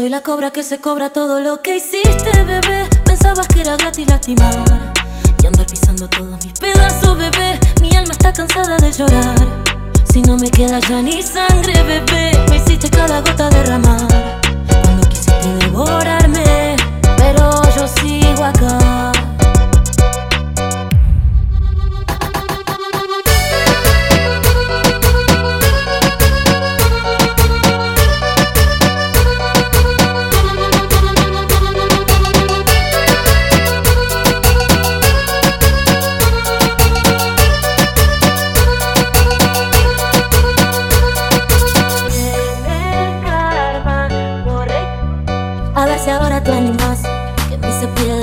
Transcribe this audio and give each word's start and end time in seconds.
Soy 0.00 0.08
la 0.08 0.22
cobra 0.22 0.50
que 0.50 0.62
se 0.62 0.80
cobra 0.80 1.10
todo 1.10 1.40
lo 1.40 1.60
que 1.60 1.76
hiciste, 1.76 2.30
bebé. 2.46 2.88
Pensabas 3.04 3.46
que 3.48 3.60
era 3.60 3.76
gratis 3.76 4.08
lastimar 4.08 4.64
y 5.42 5.46
andar 5.46 5.66
pisando 5.66 6.08
todos 6.08 6.42
mis 6.42 6.58
pedazos, 6.58 7.18
bebé. 7.18 7.60
Mi 7.82 7.94
alma 7.94 8.12
está 8.12 8.32
cansada 8.32 8.78
de 8.78 8.90
llorar. 8.92 9.36
Si 10.10 10.22
no 10.22 10.38
me 10.38 10.50
queda 10.50 10.80
ya 10.80 11.02
ni 11.02 11.22
sangre, 11.22 11.74
bebé, 11.82 12.32
me 12.48 12.56
hiciste 12.56 12.88
cada 12.88 13.20
gota 13.20 13.50
derramar. 13.50 14.40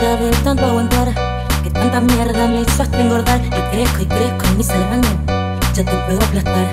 Piedra 0.08 0.16
de 0.16 0.32
tanto 0.44 0.66
aguantar 0.66 1.14
Que 1.64 1.70
tanta 1.70 2.00
mierda 2.00 2.48
me 2.48 2.62
hasta 2.62 3.02
engordar. 3.02 3.42
Y 3.44 3.76
crezco 3.76 4.02
y 4.02 4.06
crezco 4.06 4.46
en 4.46 4.58
mi 4.58 4.64
cerebro 4.64 5.10
Ya 5.74 5.84
te 5.84 5.92
puedo 6.06 6.20
aplastar. 6.24 6.68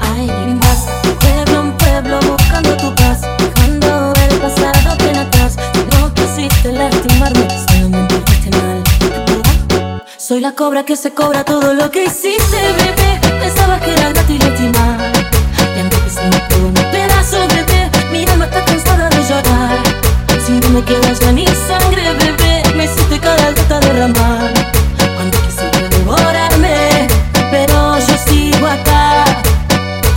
Ay, 0.00 0.28
vas 0.60 0.86
de 1.02 1.10
pueblo 1.10 1.60
en 1.60 1.72
pueblo 1.72 2.20
buscando 2.20 2.76
tu 2.76 2.94
paz 2.94 3.20
Dejando 3.38 4.12
el 4.14 4.38
pasado 4.38 4.96
bien 4.98 5.16
atrás. 5.16 5.56
No 5.92 6.14
quisiste 6.14 6.72
lastimarme 6.72 7.46
Solamente 7.68 8.14
hiciste 8.26 8.50
mal. 8.58 10.02
Soy 10.16 10.40
la 10.40 10.52
cobra 10.52 10.84
que 10.84 10.96
se 10.96 11.12
cobra 11.12 11.44
todo 11.44 11.74
lo 11.74 11.90
que 11.90 12.04
hiciste, 12.04 12.56
bebé. 12.78 13.20
Pensabas 13.40 13.80
que 13.82 13.92
era 13.92 14.08
gratis 14.10 14.44
lastimar 14.44 15.12
Y 15.76 15.80
ando 15.80 15.96
pisando 15.98 16.38
todo 16.48 16.68
mi 16.70 16.81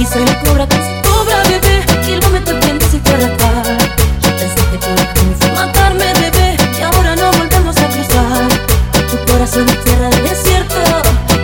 Y 0.05 0.07
soy 0.07 0.23
la 0.23 0.39
cobra 0.41 0.67
que 0.67 0.75
se 0.75 1.01
cobra, 1.01 1.41
bebé. 1.49 1.83
Y 2.07 2.11
el 2.11 2.21
momento 2.21 2.51
en 2.51 2.59
que 2.59 2.73
me 2.73 2.85
hiciste 2.85 3.11
arrastrar 3.11 3.77
que 4.21 4.29
lo 4.29 5.13
que 5.13 5.21
me 5.23 5.35
fue 5.35 5.51
matarme, 5.51 6.13
bebé. 6.13 6.55
Y 6.77 6.81
ahora 6.83 7.15
no 7.15 7.31
volvemos 7.31 7.75
a 7.77 7.87
cruzar. 7.87 8.65
Tu 9.09 9.31
corazón 9.31 9.67
es 9.67 9.83
tierra 9.83 10.09
de 10.09 10.21
desierto 10.21 10.75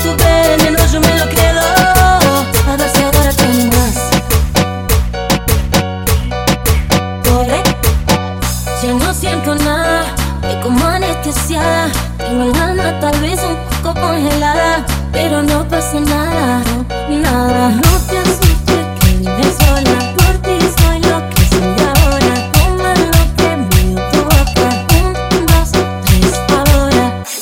Tu 0.01 0.09
veneno 0.17 0.79
yo 0.91 0.99
me 0.99 1.17
lo 1.17 1.29
quedo 1.29 1.61
A 2.67 2.75
ver 2.77 2.89
si 2.89 3.03
ahora 3.03 3.31
te 3.31 3.43
animas 3.43 3.95
Corre 7.23 7.63
Ya 8.81 8.93
no 8.93 9.13
siento 9.13 9.55
nada 9.55 10.05
Y 10.51 10.61
como 10.63 10.85
anestesiada 10.85 11.89
Tengo 12.17 12.51
el 12.51 12.61
alma 12.61 12.99
tal 12.99 13.19
vez 13.21 13.39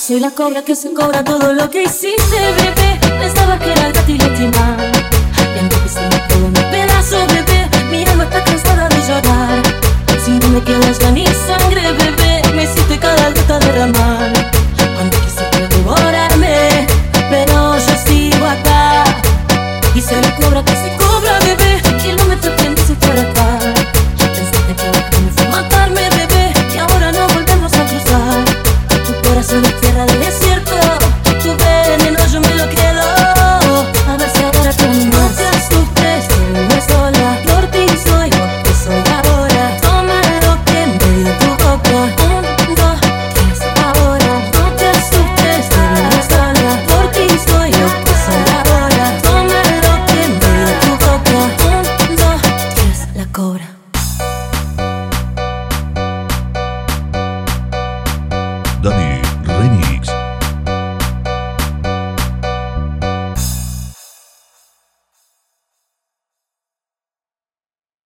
Soy 0.09 0.19
la 0.19 0.31
cobra 0.31 0.63
que 0.63 0.75
se 0.75 0.91
cobra 0.91 1.23
todo 1.23 1.53
lo 1.53 1.69
que 1.69 1.83
hiciste, 1.83 2.39
bebé. 2.57 2.99
Pensaba 3.19 3.59
que 3.59 3.71
era 3.71 3.89
gratis 3.89 4.17
lastimar 4.17 4.91
Y 5.55 5.59
ando 5.59 5.75
pisando 5.83 6.17
todo 6.27 6.47
mi 6.47 6.71
pedazo, 6.71 7.17
bebé. 7.27 7.69
Mi 7.91 8.03
alma 8.09 8.23
está 8.23 8.43
cansada 8.43 8.89
de 8.89 9.01
llorar. 9.07 9.61
Si 10.25 10.31
no 10.31 10.47
me 10.47 10.63
quedas 10.63 10.99
ni 11.13 11.27
sangre, 11.27 11.78
сердце 30.41 30.68